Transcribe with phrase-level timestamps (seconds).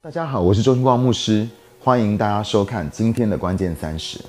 [0.00, 1.44] 大家好，我是周星光牧师，
[1.80, 4.20] 欢迎大家收看今天的关键三十。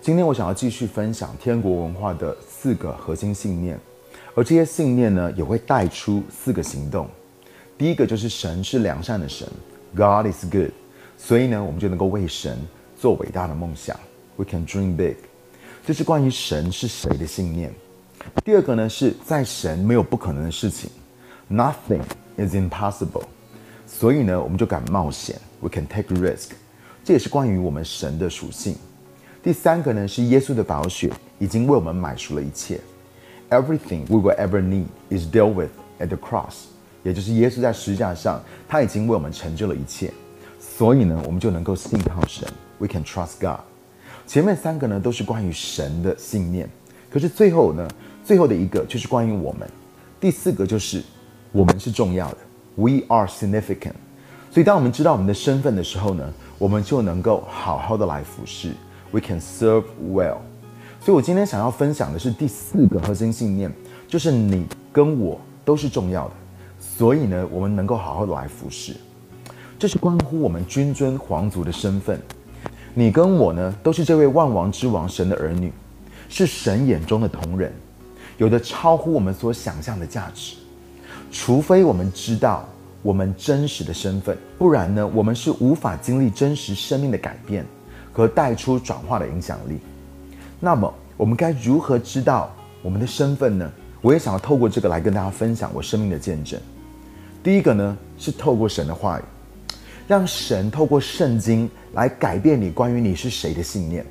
[0.00, 3.78] 今天我想要继续分享天国文化的四个核心信念，
[4.34, 7.08] 而这些信念呢，也会带出四个行动。
[7.78, 9.48] 第一个就是神是良善的神
[9.94, 10.72] ，God is good，
[11.16, 12.58] 所以呢，我们就能够为神
[12.98, 13.96] 做伟大的梦想
[14.34, 15.18] ，We can dream big。
[15.86, 17.72] 这是关于神是谁的信念。
[18.44, 20.90] 第二个呢，是在神没有不可能的事情
[21.48, 22.02] ，Nothing
[22.36, 23.22] is impossible。
[23.86, 26.50] 所以呢，我们就敢冒险，We can take risk。
[27.04, 28.76] 这也是关于我们神的属性。
[29.42, 32.80] 第三个呢，是耶稣的宝血已经为我们买赎了一切。
[33.48, 35.70] Everything we will ever need is dealt with
[36.00, 36.64] at the cross。
[37.04, 40.12] 也就是耶稣在十字架上，他已经为我们成就了一切。
[40.58, 42.46] 所以呢，我们就能够信靠神
[42.78, 43.60] ，We can trust God。
[44.26, 46.68] 前面三个呢，都是关于神的信念。
[47.08, 47.88] 可是最后呢，
[48.24, 49.70] 最后的一个就是关于我们。
[50.18, 51.00] 第四个就是
[51.52, 52.38] 我们是重要的。
[52.76, 53.94] We are significant，
[54.50, 58.72] 所以当我们知道我们的身份的时候呢，我们就能够好好的来服侍。
[59.12, 60.36] We can serve well。
[61.00, 63.72] 所以我今天想要分享的是第四个核心信念，
[64.06, 66.34] 就是你跟我都是重要的，
[66.78, 68.94] 所以呢，我们能够好好的来服侍。
[69.78, 72.20] 这是关乎我们君尊皇族的身份。
[72.92, 75.72] 你跟我呢，都是这位万王之王神的儿女，
[76.28, 77.72] 是神眼中的同人，
[78.36, 80.56] 有着超乎我们所想象的价值。
[81.30, 82.66] 除非我们知道
[83.02, 87.64] 我们真实的身份，不然呢，我们是无法经历真实生命的改变
[88.12, 89.78] 和带出转化的影响力。
[90.58, 92.50] 那么，我们该如何知道
[92.82, 93.70] 我们的身份呢？
[94.00, 96.60] 我也想要透过这个来跟大家分享我生命的见证。
[97.42, 99.22] 第一个呢，是透过神的话语，
[100.06, 104.04] 让神透过圣经来改变你关于你是谁的信念。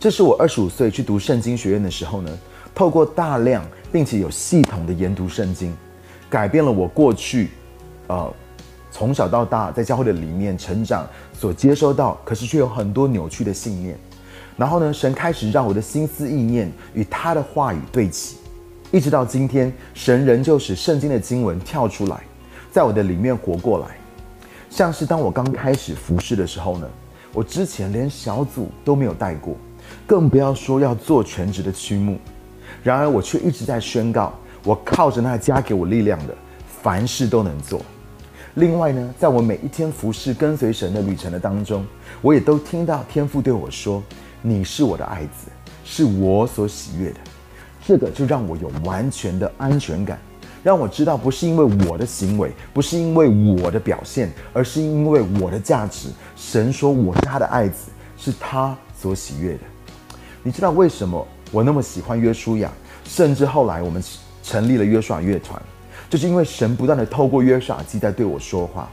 [0.00, 2.38] 这是我二十五岁去读圣经学院的时候呢，
[2.74, 5.74] 透过大量并且有系统的研读圣经。
[6.30, 7.50] 改变了我过去，
[8.06, 8.32] 呃，
[8.90, 13.98] 从小到大在教会的里面成长所接收到，可是却有很多扭曲的信念。
[14.56, 18.36] 然后呢，神开始让我的心思意念与他的话语对齐，
[18.90, 22.20] 一直到今天，神仍旧使圣经的经文跳出来，
[22.70, 23.96] 在我的里面活过来。
[24.68, 26.86] 像是当我刚开始服侍的时候呢，
[27.32, 29.56] 我之前连小组都没有带过，
[30.06, 32.18] 更不要说要做全职的区牧。
[32.82, 34.34] 然而我却一直在宣告。
[34.68, 36.34] 我靠着那加给我力量的，
[36.82, 37.80] 凡事都能做。
[38.56, 41.86] 另外呢，在我每一天服侍跟随神的旅程的当中，
[42.20, 44.02] 我也都听到天父对我说
[44.42, 45.50] ：“你是我的爱子，
[45.86, 47.16] 是我所喜悦的。”
[47.86, 50.18] 这个就让我有完全的安全感，
[50.62, 53.26] 让我知道不是因为我的行为，不是因为
[53.62, 56.10] 我的表现，而是因为我的价值。
[56.36, 59.60] 神说我是他的爱子，是他所喜悦的。
[60.42, 62.70] 你知道为什么我那么喜欢约书亚？
[63.06, 64.02] 甚至后来我们。
[64.48, 65.60] 成立了约书亚乐团，
[66.08, 68.88] 就是因为神不断的透过约书亚记在对我说话。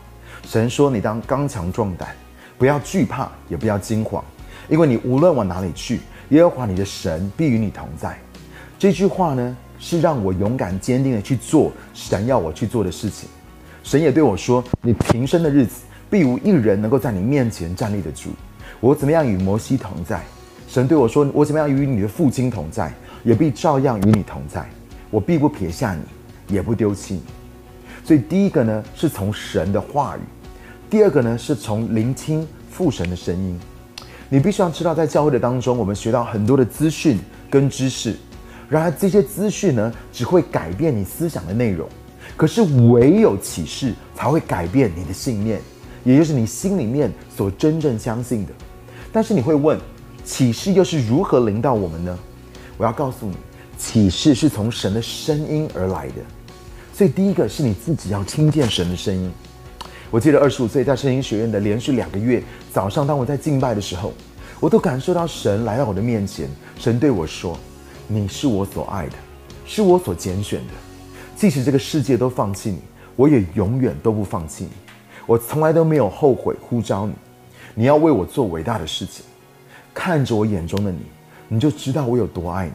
[0.46, 2.10] 神说：“你当刚强壮胆，
[2.58, 4.22] 不要惧怕，也不要惊慌，
[4.68, 8.20] 因为你无论往哪里去，耶和华你的神必与你同在。”
[8.78, 13.30] 这句话呢，是让我勇敢坚定的去做神要我去做的事情。
[13.82, 18.32] 神也对我说：“你平生的日子，必无一人能够在你面前站立得住。
[18.82, 20.22] 我怎么样与摩西同在？
[20.68, 22.94] 神对我说：我怎么样与你的父亲同在，
[23.24, 24.70] 也必照样与你同在。”
[25.10, 26.02] 我必不撇下你，
[26.56, 27.22] 也不丢弃你。
[28.04, 30.20] 所以第一个呢，是从神的话语；
[30.90, 33.60] 第二个呢，是从聆听父神的声音。
[34.30, 38.16] 你必须要知道，在教会的当中，我们学到很多的资讯跟知识，
[38.68, 41.88] 然而这些资讯呢，只会改变你思想的内容。
[42.36, 45.62] 可是唯有启示才会改变你的信念，
[46.04, 48.52] 也就是你心里面所真正相信的。
[49.12, 49.80] 但是你会问，
[50.24, 52.18] 启示又是如何领导我们呢？
[52.78, 53.36] 我要告诉你。
[53.78, 56.16] 启示是从神的声音而来的，
[56.94, 59.32] 所以第一个是你自己要听见神的声音。
[60.10, 62.42] 我记得二十五岁在圣经学院的连续两个月，
[62.72, 64.14] 早上当我在敬拜的时候，
[64.60, 66.48] 我都感受到神来到我的面前。
[66.80, 67.58] 神对我说
[68.08, 69.14] ：“你是我所爱的，
[69.66, 70.74] 是我所拣选的。
[71.36, 72.80] 即使这个世界都放弃你，
[73.16, 74.72] 我也永远都不放弃你。
[75.26, 77.14] 我从来都没有后悔呼召你。
[77.74, 79.26] 你要为我做伟大的事情，
[79.94, 81.00] 看着我眼中的你，
[81.50, 82.72] 你就知道我有多爱你。”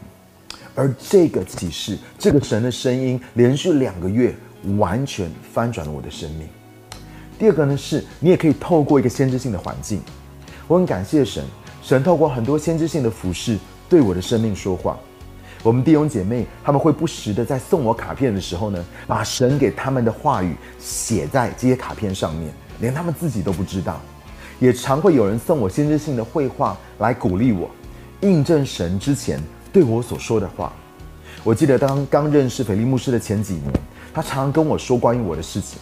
[0.73, 4.33] 而这个启示，这个神的声音，连续两个月，
[4.77, 6.47] 完全翻转了我的生命。
[7.37, 10.01] 第二个呢，是你也可以透过一个先知性的环境。
[10.67, 11.43] 我很感谢神，
[11.81, 13.57] 神透过很多先知性的服饰
[13.89, 14.97] 对我的生命说话。
[15.63, 23.99] 我们弟兄姐妹他们会不时的在送我卡片的时候呢，把神给他们的话语写在这些卡片上面，连他们自己都不知道。
[24.59, 27.69] 也常会有人送我先知性的绘画来鼓励我，
[28.21, 29.41] 印证神之前。
[29.71, 30.73] 对我所说的话，
[31.43, 33.71] 我记得当刚认识菲利牧师的前几年，
[34.13, 35.79] 他常常跟我说关于我的事情，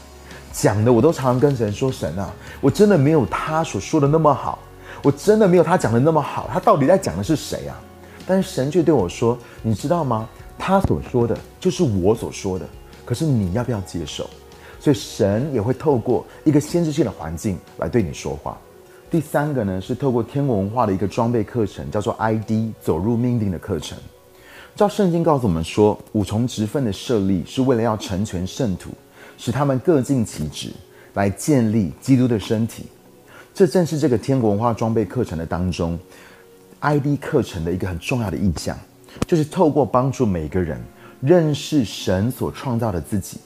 [0.51, 2.31] 讲的我都常常跟神说：“神啊，
[2.61, 4.59] 我真的没有他所说的那么好，
[5.01, 6.49] 我真的没有他讲的那么好。
[6.53, 7.79] 他到底在讲的是谁啊？”
[8.27, 10.29] 但是神却对我说：“你知道吗？
[10.57, 12.65] 他所说的就是我所说的。
[13.03, 14.29] 可是你要不要接受？
[14.79, 18.55] 所以神也会透过一个先知性的环境来对你说话。
[19.09, 23.97] 第三个呢，是透过天国文化的一个装备课程，叫做 ID 走入命定的课程。
[24.75, 28.91] 照圣经告诉我们说，五重职分的设立是为了要成全圣徒。”
[29.41, 30.69] 使他们各尽其职，
[31.13, 32.83] 来建立基督的身体。
[33.53, 35.97] 这正是这个天国文化装备课程的当中
[36.81, 38.77] ，ID 课程的一个很重要的意向，
[39.25, 40.77] 就是透过帮助每个人
[41.21, 43.37] 认识神所创造的自己，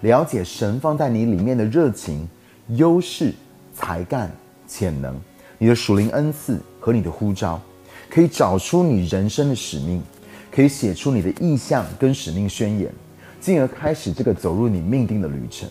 [0.00, 2.26] 了解神放在你里面的热情、
[2.68, 3.34] 优势、
[3.74, 4.34] 才干、
[4.72, 5.14] 潜能，
[5.58, 7.60] 你的属灵恩赐和你的呼召，
[8.08, 10.02] 可以找出你人生的使命，
[10.50, 12.90] 可以写出你的意向跟使命宣言。
[13.38, 15.68] 进而开始这个走入你命定的旅程。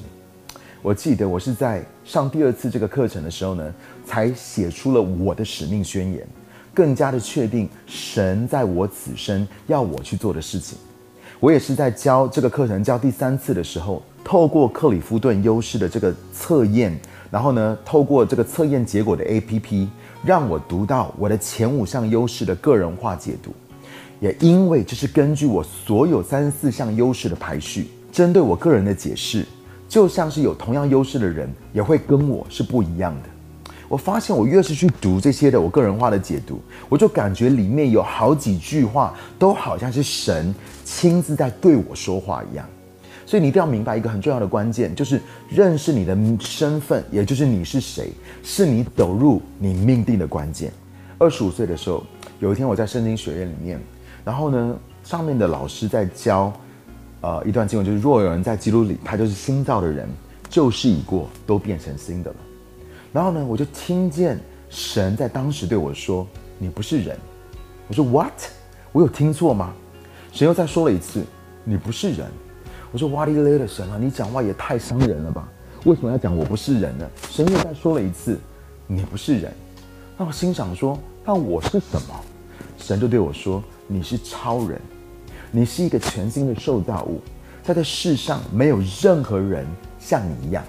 [0.83, 3.73] 我记得我是在上第二次这个课程的时候呢，
[4.05, 6.27] 才写出了我的使命宣言，
[6.71, 10.77] 更加的确定神在我此生要我去做的事情。
[11.41, 16.95] 我也是在教这个课程教第三次的时候，透过克里夫顿优势的这个测验，
[17.31, 19.89] 然后呢，透过这个测验结果的 A P P，
[20.23, 23.51] 让我读到我的前五项优势的个人化解读。
[24.19, 29.43] 也因为这是根据我所有三十四项优势的排序，针对我个人的解释，
[29.89, 33.29] 就像是有同样优势的人也会跟我是不一样的。
[33.91, 40.55] 我发现我越是去读这些的我个人化的解读，我就感觉里面有好几句话都好像是神
[40.85, 42.65] 亲自在对我说话一样。
[43.25, 50.71] 所以你一定要明白一个很重要的关键，就是认识你的身份，也就是你是谁，是你走入你命定的关键。
[51.17, 52.01] 二十五岁的时候，
[52.39, 53.77] 有一天我在圣经学院里面。
[54.23, 56.53] 然后呢，上面的老师在教，
[57.19, 60.07] 呃，一段经文，就是若有人在基督里，他就是新造的人，
[60.49, 62.37] 旧事已过，都变成新的了。
[63.11, 66.27] 然后呢，我就听见神在当时对我说
[66.57, 67.17] ：“你不是人。”
[67.89, 68.33] 我说：“What？
[68.91, 69.73] 我有听错吗？”
[70.31, 71.23] 神又再说了一次
[71.65, 72.27] ：“你不是人。”
[72.91, 73.67] 我说：“What is that？
[73.67, 75.47] 神啊，你讲话也太伤人了吧？
[75.85, 78.39] 为什么要讲我不是人呢？”神又再说了一次
[78.87, 79.53] ：“你不是人。”
[80.17, 82.15] 那我心想说：“那我是什么？”
[82.77, 83.63] 神就对我说。
[83.87, 84.79] 你是超人，
[85.51, 87.19] 你是一个全新的受造物，
[87.61, 89.67] 在这世上没有任何人
[89.99, 90.63] 像你一样。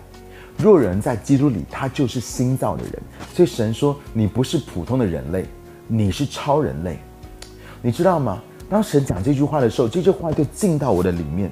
[0.59, 3.03] 若人在基督里，他就是新造的人。
[3.35, 5.47] 所以神说，你不是普通的人类，
[5.87, 6.99] 你是超人类。
[7.81, 8.43] 你知道吗？
[8.71, 11.51] 当神讲这句话的时候，这句话就进到我的里面，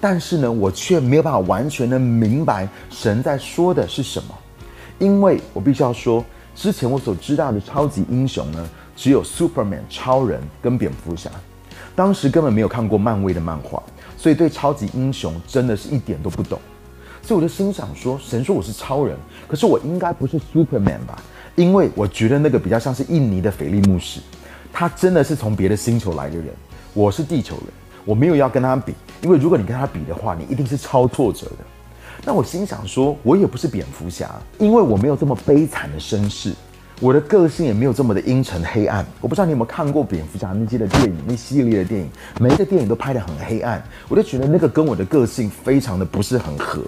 [0.00, 4.34] 但是呢，我却没有办法完全的明白神在说的是什么，
[4.98, 6.24] 因为我必须要说，
[6.54, 8.68] 之前我所知道的超级英雄呢。
[8.94, 11.30] 只有 Superman 超人跟蝙蝠侠，
[11.96, 13.82] 当时根本没有看过漫威的漫画，
[14.18, 16.60] 所以对超级英雄真的是一点都不懂。
[17.22, 19.16] 所以我就心想说，神说我是超人，
[19.48, 21.22] 可是我应该不是 Superman 吧？
[21.54, 24.20] 因为我觉得那个比较像是印尼的菲利牧师，
[24.72, 26.46] 他真的是从别的星球来的人，
[26.94, 27.66] 我是地球人，
[28.04, 28.92] 我没有要跟他比，
[29.22, 31.64] 因为如果你跟他比的话，你一定是超挫折的。
[32.24, 36.52] 那我心想说，我也不是蝙蝠侠，因为我没有这么悲惨的身世。
[37.00, 39.04] 我的个性也没有这么的阴沉黑暗。
[39.20, 42.08] 我不知道你有没有看过蝙蝠侠那些的电影，那系列的电影，
[42.38, 43.82] 每一个电影都拍得很黑暗。
[44.08, 46.80] 我就觉得那个跟我的个性非常的不是很合。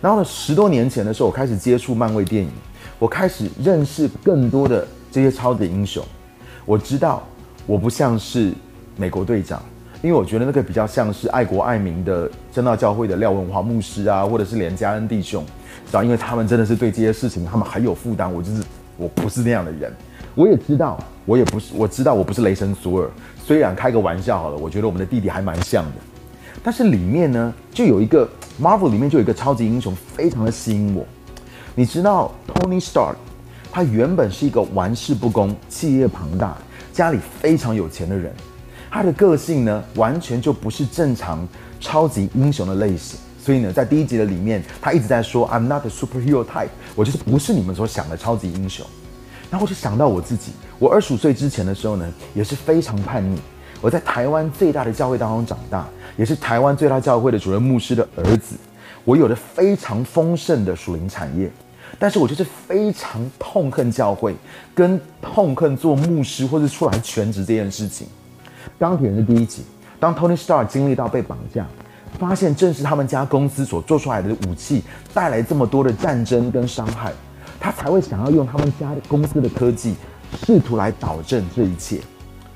[0.00, 2.50] 然后呢，十多年前的时候，我开始接触漫威电影，
[2.98, 6.04] 我开始认识更多的这些超级英雄。
[6.64, 7.22] 我知道
[7.66, 8.52] 我不像是
[8.96, 9.62] 美国队长，
[10.02, 15.44] 因为我觉得那个比较像是爱国爱民的真道教会的廖文华牧师啊，或者是连家恩弟兄，
[15.86, 18.32] 知道，因为他们真的是对这些事情他们很有负担。
[18.32, 18.62] 我就是。
[19.00, 19.94] 我不是那样的人，
[20.34, 23.08] 我也知道，我也不是，我知道我不是雷神索尔。
[23.46, 25.92] 虽然开个玩笑好了，我觉得我们的弟弟还蛮像的，
[26.62, 28.28] 但是里面呢，就有一个
[28.60, 31.06] Marvel 里面就有一个超级英雄，非常的吸引我。
[31.74, 33.14] 你知道 Tony Stark，
[33.70, 36.56] 他原本是一个玩世不恭、企业庞大、
[36.92, 38.32] 家里非常有钱的人，
[38.90, 41.46] 他的个性呢，完全就不是正常
[41.80, 43.18] 超级英雄的类型。
[43.40, 48.84] 所以呢，在第一集的里面，他一直在说 "I'm not a superhero type"，我就是不是你们所想的超级英雄。
[49.50, 53.38] 然后我就想到我自己，我二十五岁之前的时候呢，也是非常叛逆。
[53.80, 58.56] 我在台湾最大的教会当中长大，也是台湾最大教会的主任牧师的儿子。
[59.04, 61.50] 我有着非常丰盛的属灵产业，
[61.98, 64.34] 但是我就是非常痛恨教会，
[64.74, 68.06] 跟痛恨做牧师或者出来全职这件事情。
[68.78, 69.62] 钢铁人的第一集，
[69.98, 71.66] 当 Tony Stark 经历到被绑架。
[72.18, 74.82] 发现正是他们家公司所做出来的武器
[75.12, 77.12] 带来这么多的战争跟伤害，
[77.60, 79.94] 他才会想要用他们家公司的科技，
[80.44, 82.00] 试图来导正这一切。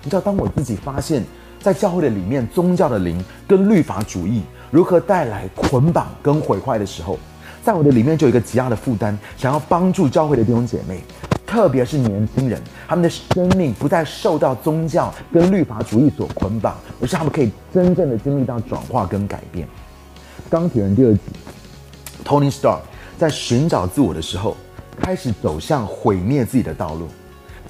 [0.05, 1.25] 你知道，当我自己发现，
[1.61, 7.19] 在教会的里面，宗教的灵跟律法主义如何带来捆绑跟毁坏的时候，
[7.63, 11.01] 在我的里面就有一个极大的负担，想要帮助教会的弟兄姐妹，
[11.47, 19.69] 特别是年轻人，他们的生命不再受到宗教跟律法主义所捆绑，而是他们可以真正的经历到转化跟改变。
[20.51, 21.21] 钢铁人第二集
[22.25, 22.81] ，Tony Stark
[23.17, 24.57] 在寻找自我的时候，
[25.01, 27.07] 开始走向毁灭自己的道路，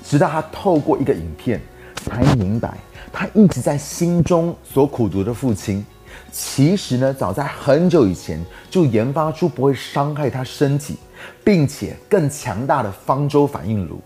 [0.03, 1.61] 直到他透过一个影片，
[2.05, 2.77] 才明白
[3.13, 5.85] 他一直在心中所苦读的父亲。
[6.31, 10.97] 其实呢，早在很久以前就研发出不会伤害他身体，
[11.45, 14.01] 并且更强大的方舟反应炉。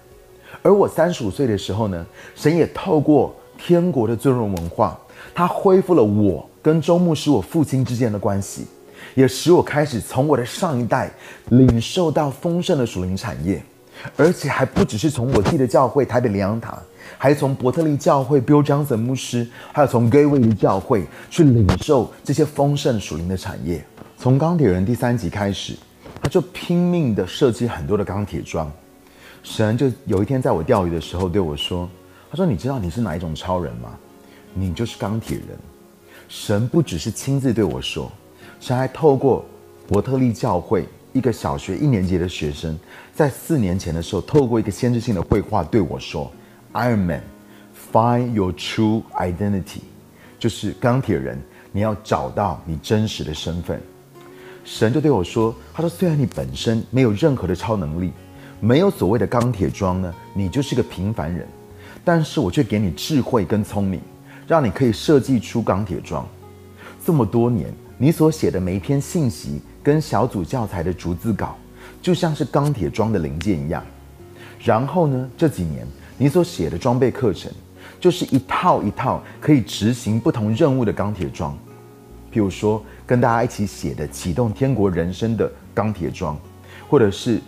[0.62, 4.98] 而我三十五岁的时候呢，神也透过天国的尊荣文化，
[5.34, 8.66] 他恢复了我跟周牧师我父亲之间的关系，
[9.14, 11.10] 也使我开始从我的上一代
[11.50, 13.62] 领受到丰盛的属灵产业，
[14.16, 16.76] 而且还不只是从我自己的教会台北灵粮堂。
[17.18, 23.84] 还从伯特利教会 Bill Johnson 牧师，还有从 Gateway 教会去领受这些丰盛属灵的产业。
[24.18, 25.74] 从钢铁人第三集开始，
[26.22, 28.70] 他就拼命的设计很多的钢铁桩。
[29.42, 31.88] 神就有一天在我钓鱼的时候对我说
[32.30, 33.90] ：“他说你知道你是哪一种超人吗？
[34.54, 35.48] 你就是钢铁人。”
[36.28, 38.10] 神不只是亲自对我说，
[38.58, 39.44] 神还透过
[39.86, 42.76] 伯特利教会一个小学一年级的学生，
[43.14, 46.28] 在四年前的时候，透过一个先知性的绘画对我说。
[46.76, 47.22] Iron Man,
[47.90, 49.80] find your true identity，
[50.38, 51.40] 就是钢铁人，
[51.72, 53.80] 你要找到你真实的身份。
[54.62, 58.12] 神就对我说：“他说，虽然你本身没有任何的超能力，
[58.60, 61.48] 没有所谓的钢铁桩呢，你就是个平凡人，
[62.04, 63.98] 但是我却给你智慧跟聪明，
[64.46, 66.28] 让你可以设计出钢铁桩。
[67.02, 71.56] 这么多年，你所写的每一篇信息跟小组教材的逐字稿，
[72.02, 73.82] 就像是钢铁桩的零件一样。
[74.62, 75.86] 然后呢，这几年。”
[76.18, 77.52] 你所写的装备课程，
[78.00, 81.56] 就是一套一套可以执行不同任务的钢铁桩。
[82.32, 86.38] 譬如说，跟大家一起写的启动天国人生的钢铁桩，
[86.88, 87.40] 或者是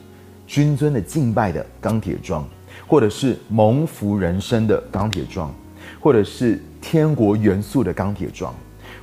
[0.46, 2.46] 君尊的敬拜的钢铁桩，
[2.86, 5.54] 或者是蒙福人生的钢铁桩，
[6.00, 8.54] 或者是天国元素的钢铁桩，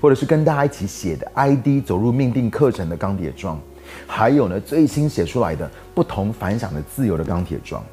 [0.02, 3.60] 或者是跟大家一起写的 ID 走入命定课程的钢铁桩，
[4.08, 7.84] 还有呢最新写出来的不同凡响的自由的钢铁桩。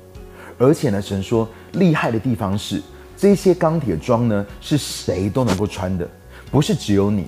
[0.62, 2.80] 而且呢，神说厉害的地方是，
[3.16, 6.08] 这些钢铁装呢是谁都能够穿的，
[6.52, 7.26] 不是只有你。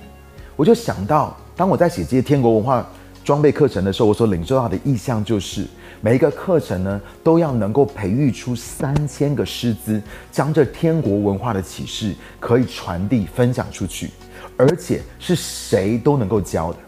[0.55, 2.89] 我就想到，当我在写这些天国文化
[3.25, 5.67] 装备课程的时候，我所领受到的意向就是，
[5.99, 10.01] 每一个课程呢都要能够培育出三千个师资，
[10.31, 14.11] 将这天国文化的启示可以传递分享出去，
[14.55, 16.79] 而且是谁都能够教的。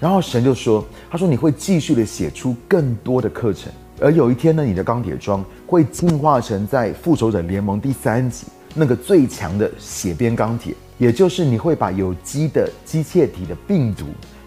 [0.00, 3.72] 然后神就说，他说你会继续的写出更多的课程。
[4.02, 14.06] 而有一天呢，你的钢铁装会进化成在《复仇者联盟》第三集那个最强的血边钢铁，也就是你会把有机的机械体的病毒，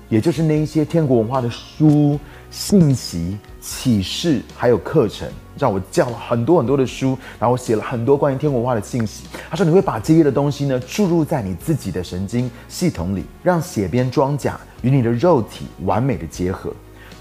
[0.09, 2.19] 也就是那一些天国文化的书、
[2.51, 5.25] 信息、启示，还有课程，
[5.57, 9.23] 让我教了很多很多的书，然后写了很多关于天国文化的信息。
[9.49, 16.73] 他说你会把这些的东西呢注入在你自己的神经系统里，让血边装甲与你的肉体完美的结合。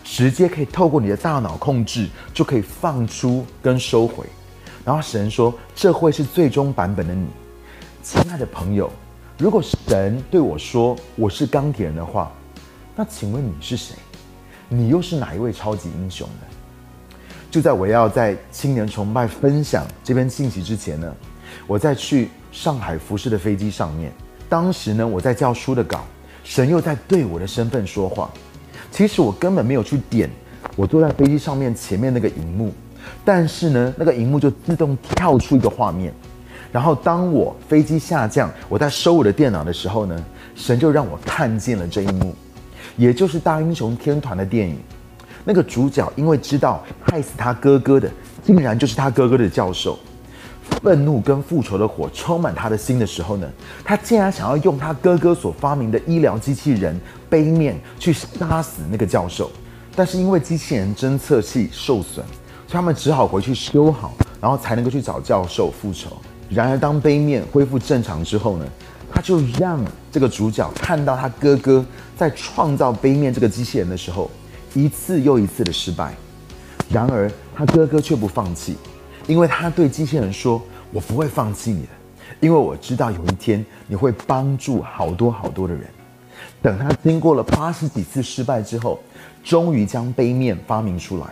[0.05, 4.25] 直接可以透过你的大脑控制，就可以放出跟收回。
[4.85, 7.27] 然后神说，这会是最终版本的你，
[8.03, 8.91] 亲爱的朋友。
[9.39, 12.31] 如果神对我说我是钢铁人的话，
[12.95, 13.97] 那请问你是谁？
[14.69, 17.17] 你又是哪一位超级英雄呢？
[17.51, 21.13] 就在我要在青年崇拜分享这篇信息之前呢，
[21.67, 24.13] 我在去上海服饰的飞机上面，
[24.49, 26.05] 当时呢我在教书的稿，
[26.45, 28.31] 神又在对我的身份说话。
[28.95, 30.31] 其实我根本没有去点，
[30.77, 32.73] 我坐在飞机上面前面那个荧幕，
[33.25, 36.15] 但是呢，那个荧幕就自动跳出一个画面，
[36.71, 40.25] 然后当我飞机下降，我在收我的电脑的时候呢，
[40.55, 42.33] 神就让我看见了这一幕，
[42.97, 44.79] 也就是大英雄天团的电影，
[45.43, 48.09] 那个主角因为知道害死他哥哥的，
[48.45, 49.99] 竟然就是他哥哥的教授。
[50.85, 53.51] 愤怒跟复仇的火充满他的心的时候呢，
[53.83, 57.01] 他竟然想要用他哥哥所发明的医疗机器人
[57.31, 59.51] 杯面去杀死那个教授，
[59.97, 62.17] 但是因为机器人侦测器受损，
[62.67, 64.13] 所以他们只好回去修好，
[64.43, 66.11] 然后才能够去找教授复仇。
[66.51, 68.67] 然而当杯面恢复正常之后呢，
[69.11, 71.83] 他就让这个主角看到他哥哥
[72.15, 74.31] 在创造杯面这个机器人的时候，
[74.75, 76.15] 一次又一次的失败。
[76.91, 78.77] 然而他哥哥却不放弃。
[79.27, 80.61] 因为他对机器人说
[80.95, 81.89] ：“我不会放弃你的，
[82.39, 85.85] 因为我知道有一天你会帮助好多好多的人。”
[86.63, 89.01] 等他经过了八十几次失败之后，
[89.43, 91.27] 终于将杯面发明出来，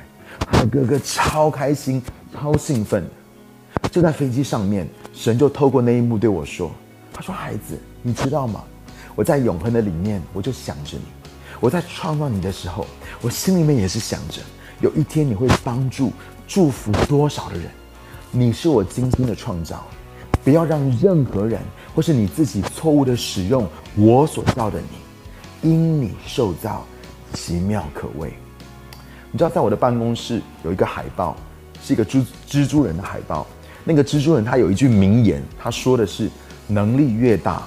[0.50, 2.02] 他哥哥超开心、
[2.33, 3.09] 超兴奋。
[3.90, 6.71] 就在飞机上面，神就透过那一幕对我说
[7.12, 8.64] ：“他说孩子，你知道吗？
[9.14, 11.04] 我在永恒的里面，我就想着你，
[11.61, 12.85] 我在创造你的时候，
[13.21, 14.42] 我心里面也是想着，
[14.81, 16.12] 有一天你会帮助、
[16.49, 17.71] 祝福多少的人。
[18.34, 19.86] 你是我精心的创造，
[20.42, 21.60] 不要让任何人
[21.94, 26.82] 或是你自己错误的使用我所造的你，因你受造
[27.34, 28.32] 奇妙可畏。
[29.30, 31.36] 你知道，在我的办公室有一个海报，
[31.82, 33.46] 是一个蜘蜘蛛人的海报。
[33.84, 36.30] 那个蜘蛛人他有一句名言，他说的是：
[36.66, 37.64] 能力越大，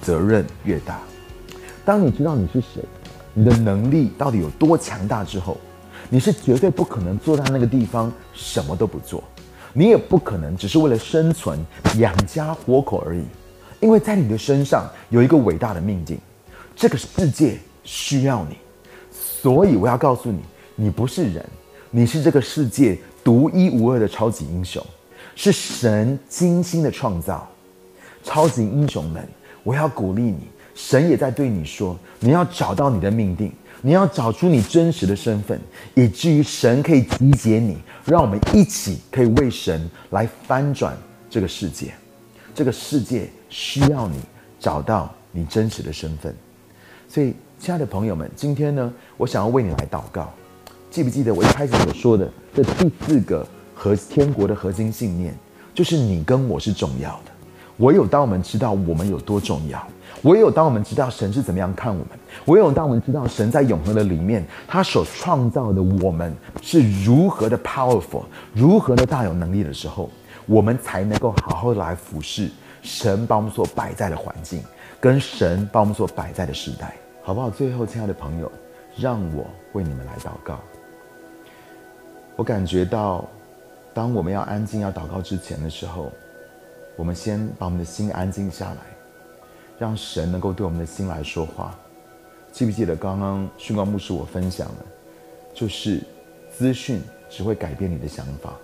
[0.00, 1.00] 责任越大。
[1.84, 2.80] 当你知道你是谁，
[3.32, 5.56] 你的能力到底有多强大之后，
[6.08, 9.20] 你是绝对不可能坐在那个地方什么都不做。
[9.76, 11.58] 你也不可能只是为了生存、
[11.98, 13.24] 养家活口而已，
[13.80, 16.16] 因为在你的身上有一个伟大的命定，
[16.76, 18.56] 这个世界需要你，
[19.10, 20.38] 所以我要告诉你，
[20.76, 21.44] 你不是人，
[21.90, 24.80] 你是这个世界独一无二的超级英雄，
[25.34, 27.46] 是神精心的创造。
[28.22, 29.28] 超级英雄们，
[29.64, 33.52] 我要鼓励你，神也在对你说，你要找到你的命定。
[33.86, 35.60] 你要找出你真实的身份，
[35.94, 37.76] 以至于神可以集结你，
[38.06, 40.96] 让我们一起可以为神来翻转
[41.28, 41.92] 这个世界。
[42.54, 44.18] 这个世界需要你
[44.58, 46.34] 找到你真实的身份。
[47.06, 50.32] 所以，亲爱的朋友们，今天呢，我想要为你来祷告。
[50.90, 55.36] 记不记得我一开始所说的这第四个和天国的核心信念，
[55.74, 57.33] 就是你跟我是重要的。
[57.78, 59.82] 唯有当我们知道我们有多重要。
[60.22, 62.08] 唯有当我们知道神是怎么样看我们，
[62.46, 68.22] 唯有当我们知道神在永恒的里面，他所创造的我们是如何的 powerful，
[68.54, 70.08] 如何的大有能力的时候，
[70.46, 72.48] 我们才能够好好的来俯视
[72.80, 74.62] 神把我们所摆在的环境，
[74.98, 77.50] 跟神把我们所摆在的时代，好不好？
[77.50, 78.50] 最后，亲爱的朋友，
[78.96, 80.58] 让我为你们来祷告。
[82.36, 83.24] 我感觉到，
[83.92, 86.10] 当我们要安静要祷告之前的时候，
[86.96, 88.78] 我们先把我们的心安静下来。
[89.76, 91.76] 让神能够对我们的心来说话。
[92.52, 94.84] 记不记得刚刚训告牧师我分享的，
[95.52, 96.00] 就是
[96.56, 98.54] 资讯只会改变你的想法，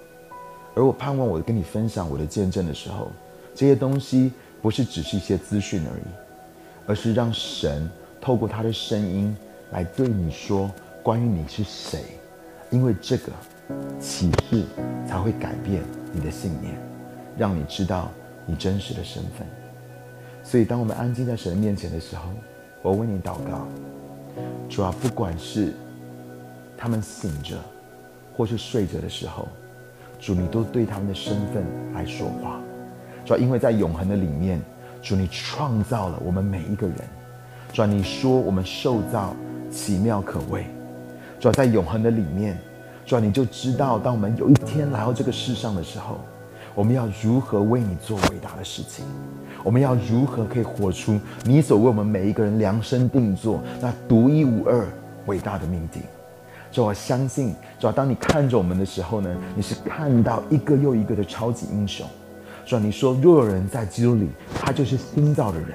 [0.72, 3.10] 而我盼望我跟你分享我的见证的时候，
[3.56, 6.02] 这些东西不是只是一些资讯而已，
[6.86, 9.36] 而是让神透过他的声音
[9.72, 10.70] 来对你说
[11.02, 12.04] 关于你是谁，
[12.70, 13.32] 因为这个
[13.98, 14.64] 启示
[15.08, 16.80] 才会改变你的信念，
[17.36, 18.12] 让你知道
[18.50, 19.46] 你真实的身份。
[20.42, 22.22] 所以，当我们安静在神面前的时候，
[22.82, 23.68] 我为你祷告，
[24.68, 25.72] 主啊，不管是
[26.76, 27.56] 他们醒着，
[28.36, 29.46] 或是睡着的时候，
[30.18, 31.62] 主你都对他们的身份
[31.94, 32.58] 来说话。
[33.24, 34.60] 主啊，因为在永恒的里面，
[35.00, 36.96] 主你创造了我们每一个人。
[37.72, 39.36] 主啊，你说我们受造
[39.70, 40.64] 奇妙可畏。
[41.38, 42.58] 主啊，在永恒的里面，
[43.06, 46.18] 主啊，你就知道，当我们有一天来到这个世上的时候。
[46.74, 49.04] 我们要如何为你做伟大的事情？
[49.62, 54.86] 我们要如何可以活出你所为我们每一个人量身定做那独一无二
[55.26, 56.02] 伟大的命定？
[56.72, 62.06] 主，我相信，主，当你看着我们的时候呢，你是看到一个又一个的超级英雄。
[62.64, 65.70] 主，你说若有人在基督里，他就是新造的人，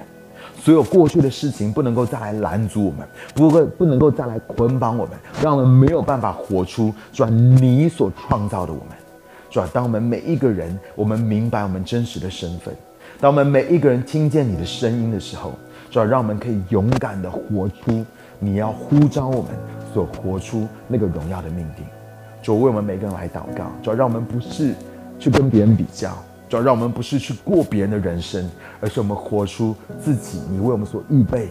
[0.57, 9.04] 所有过去的事情不能够再来拦阻我们，不会不能够再来捆绑我们，让我们没有办法活出主你所创造的我们。
[9.55, 12.73] 主啊，当我们每一个人，我们明白我们真实的身份；
[13.21, 15.53] 当我们每一个人听见你的声音的时候，
[15.89, 18.05] 主啊，让我们可以勇敢的活出
[18.37, 19.51] 你要呼召我们
[19.93, 21.85] 所活出那个荣耀的命定。
[22.43, 24.73] 主为我们每个人来祷告，主让我们不是
[25.17, 26.17] 去跟别人比较，
[26.49, 31.47] 主让我们不是去过别人的人生，而是我们活出自己，你为我们所预备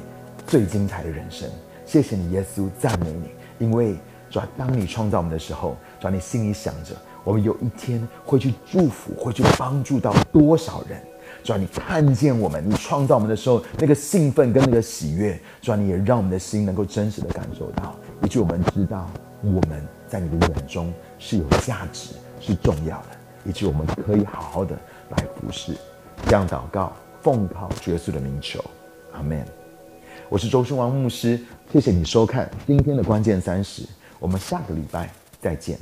[0.46, 1.48] 最精彩的人生。
[1.86, 3.96] 谢谢你，耶稣，赞美你，因为
[4.28, 6.94] 主当你创造我们的时候，主你心里想着。
[7.24, 11.02] 我们有一天会去祝福，会去帮助到多少人？
[11.42, 19.10] 主要你看见我们，你创造我们的时候，那个兴奋跟那个喜悦，主要你也让我们的心能够真实的感受到，以及我们知道
[19.42, 23.06] 我们在你的眼中是有价值、是重要的，
[23.44, 24.74] 以及我们可以好好的
[25.10, 25.74] 来服侍。
[26.26, 28.62] 这样祷告，奉靠主耶稣的名求，
[29.12, 29.44] 阿门。
[30.30, 31.38] 我是周顺王牧师，
[31.72, 33.82] 谢谢你收看今天的关键三十，
[34.18, 35.10] 我们下个礼拜
[35.40, 35.78] 再见。